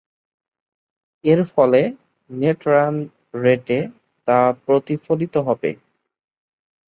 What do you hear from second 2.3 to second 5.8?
Net run রেটে তা প্রতিফলিত হবে।